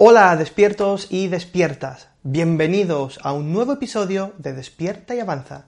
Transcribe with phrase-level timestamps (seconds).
[0.00, 5.64] Hola despiertos y despiertas, bienvenidos a un nuevo episodio de Despierta y Avanza.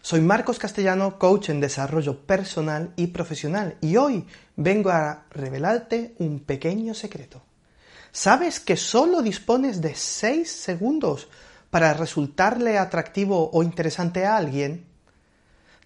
[0.00, 4.26] Soy Marcos Castellano, coach en desarrollo personal y profesional, y hoy
[4.56, 7.42] vengo a revelarte un pequeño secreto.
[8.12, 11.28] ¿Sabes que solo dispones de 6 segundos
[11.68, 14.86] para resultarle atractivo o interesante a alguien?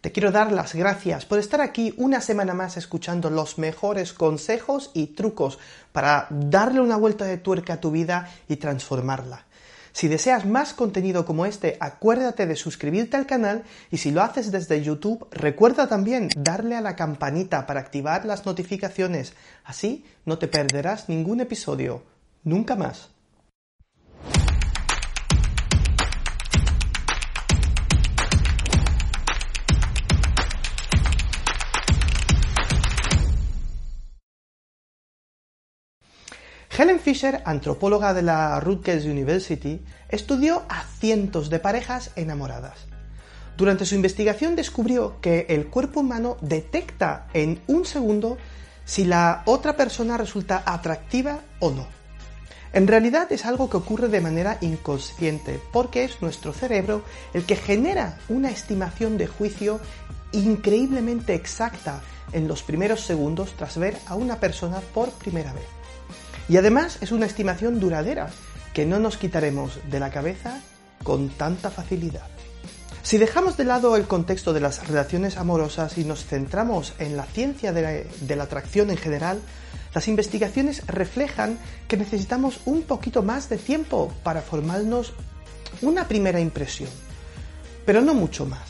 [0.00, 4.90] Te quiero dar las gracias por estar aquí una semana más escuchando los mejores consejos
[4.94, 5.58] y trucos
[5.92, 9.44] para darle una vuelta de tuerca a tu vida y transformarla.
[9.92, 14.50] Si deseas más contenido como este, acuérdate de suscribirte al canal y si lo haces
[14.50, 19.34] desde YouTube, recuerda también darle a la campanita para activar las notificaciones.
[19.64, 22.02] Así no te perderás ningún episodio.
[22.42, 23.10] Nunca más.
[36.80, 42.86] Helen Fisher, antropóloga de la Rutgers University, estudió a cientos de parejas enamoradas.
[43.58, 48.38] Durante su investigación descubrió que el cuerpo humano detecta en un segundo
[48.86, 51.86] si la otra persona resulta atractiva o no.
[52.72, 57.02] En realidad es algo que ocurre de manera inconsciente, porque es nuestro cerebro
[57.34, 59.80] el que genera una estimación de juicio
[60.32, 62.00] increíblemente exacta
[62.32, 65.66] en los primeros segundos tras ver a una persona por primera vez.
[66.48, 68.30] Y además es una estimación duradera
[68.72, 70.60] que no nos quitaremos de la cabeza
[71.02, 72.26] con tanta facilidad.
[73.02, 77.24] Si dejamos de lado el contexto de las relaciones amorosas y nos centramos en la
[77.24, 79.40] ciencia de la, atracción en general,
[79.94, 85.14] las investigaciones reflejan que necesitamos un poquito más de tiempo para formarnos
[85.82, 86.90] una primera impresión,
[87.86, 88.68] pero no mucho más.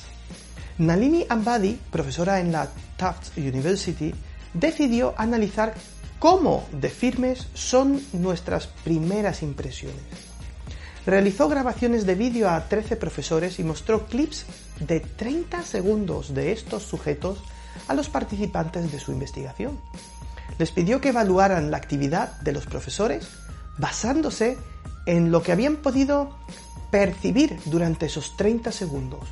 [0.78, 4.14] Nalini Ambadi, profesora en la Tufts University,
[4.54, 5.74] decidió analizar
[6.20, 9.98] cómo de firmes son nuestras primeras impresiones.
[11.06, 14.44] Realizó grabaciones de vídeo a 13 profesores y mostró clips
[14.80, 17.38] de 30 segundos de estos sujetos
[17.88, 19.80] a los participantes de su investigación.
[20.58, 23.26] Les pidió que evaluaran la actividad de los profesores
[23.78, 24.58] basándose
[25.06, 26.36] en lo que habían podido
[26.90, 29.24] percibir durante esos 30 segundos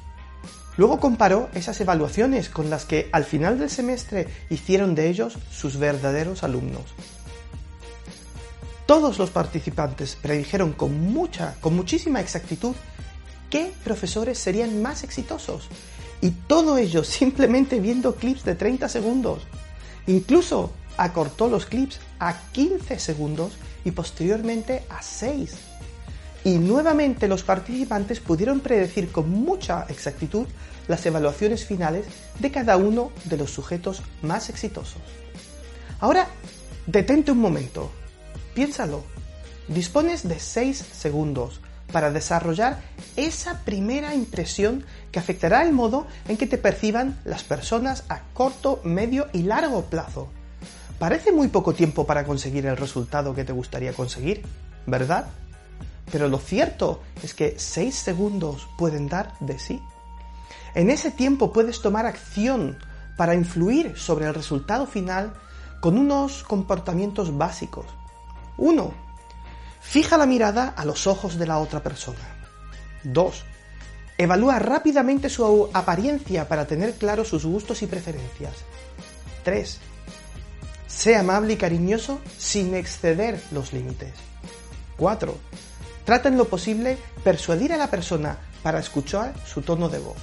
[0.78, 5.76] Luego comparó esas evaluaciones con las que al final del semestre hicieron de ellos sus
[5.76, 6.84] verdaderos alumnos.
[8.86, 12.76] Todos los participantes predijeron con mucha, con muchísima exactitud
[13.50, 15.68] qué profesores serían más exitosos.
[16.20, 19.42] Y todo ello simplemente viendo clips de 30 segundos.
[20.06, 25.56] Incluso acortó los clips a 15 segundos y posteriormente a 6
[26.44, 30.46] y nuevamente los participantes pudieron predecir con mucha exactitud
[30.86, 32.06] las evaluaciones finales
[32.38, 35.02] de cada uno de los sujetos más exitosos.
[36.00, 36.28] Ahora,
[36.86, 37.90] detente un momento,
[38.54, 39.02] piénsalo.
[39.68, 41.60] Dispones de 6 segundos
[41.92, 42.80] para desarrollar
[43.16, 48.80] esa primera impresión que afectará el modo en que te perciban las personas a corto,
[48.84, 50.28] medio y largo plazo.
[50.98, 54.42] Parece muy poco tiempo para conseguir el resultado que te gustaría conseguir,
[54.86, 55.28] ¿verdad?
[56.10, 59.82] Pero lo cierto es que 6 segundos pueden dar de sí.
[60.74, 62.78] En ese tiempo puedes tomar acción
[63.16, 65.34] para influir sobre el resultado final
[65.80, 67.86] con unos comportamientos básicos.
[68.56, 68.92] 1.
[69.80, 72.18] Fija la mirada a los ojos de la otra persona.
[73.04, 73.44] 2.
[74.18, 78.54] Evalúa rápidamente su apariencia para tener claro sus gustos y preferencias.
[79.44, 79.78] 3.
[80.86, 84.12] Sé amable y cariñoso sin exceder los límites.
[84.96, 85.34] 4.
[86.08, 90.16] Trata en lo posible persuadir a la persona para escuchar su tono de voz.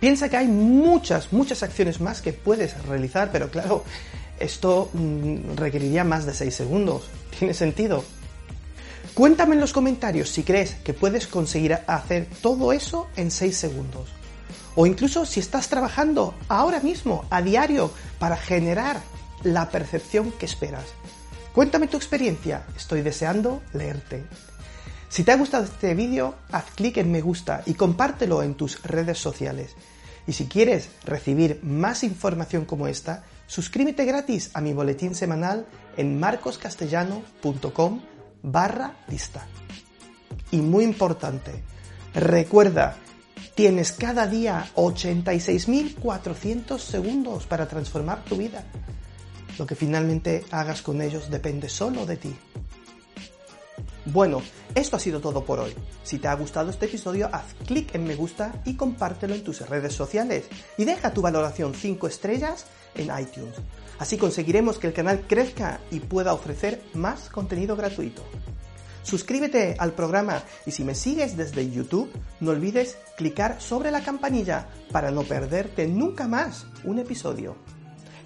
[0.00, 3.84] Piensa que hay muchas, muchas acciones más que puedes realizar, pero claro,
[4.40, 7.10] esto mm, requeriría más de 6 segundos.
[7.38, 8.04] ¿Tiene sentido?
[9.12, 14.08] Cuéntame en los comentarios si crees que puedes conseguir hacer todo eso en 6 segundos.
[14.76, 19.02] O incluso si estás trabajando ahora mismo, a diario, para generar
[19.42, 20.86] la percepción que esperas.
[21.54, 24.24] Cuéntame tu experiencia, estoy deseando leerte.
[25.10, 28.82] Si te ha gustado este vídeo, haz clic en me gusta y compártelo en tus
[28.82, 29.76] redes sociales.
[30.26, 35.66] Y si quieres recibir más información como esta, suscríbete gratis a mi boletín semanal
[35.98, 38.00] en marcoscastellano.com
[38.42, 39.46] barra lista.
[40.50, 41.62] Y muy importante,
[42.14, 42.96] recuerda,
[43.54, 48.64] tienes cada día 86.400 segundos para transformar tu vida.
[49.58, 52.36] Lo que finalmente hagas con ellos depende solo de ti.
[54.06, 54.42] Bueno,
[54.74, 55.72] esto ha sido todo por hoy.
[56.02, 59.68] Si te ha gustado este episodio, haz clic en me gusta y compártelo en tus
[59.68, 60.46] redes sociales.
[60.76, 62.66] Y deja tu valoración 5 estrellas
[62.96, 63.54] en iTunes.
[63.98, 68.24] Así conseguiremos que el canal crezca y pueda ofrecer más contenido gratuito.
[69.04, 72.10] Suscríbete al programa y si me sigues desde YouTube,
[72.40, 77.56] no olvides clicar sobre la campanilla para no perderte nunca más un episodio.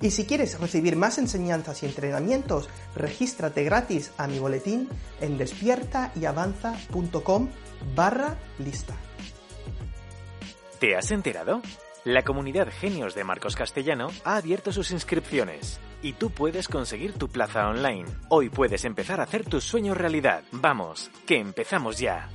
[0.00, 4.90] Y si quieres recibir más enseñanzas y entrenamientos, regístrate gratis a mi boletín
[5.20, 7.48] en despiertayavanza.com
[7.94, 8.94] barra lista.
[10.78, 11.62] ¿Te has enterado?
[12.04, 17.28] La comunidad Genios de Marcos Castellano ha abierto sus inscripciones y tú puedes conseguir tu
[17.28, 18.06] plaza online.
[18.28, 20.44] Hoy puedes empezar a hacer tus sueños realidad.
[20.52, 22.28] Vamos, que empezamos ya.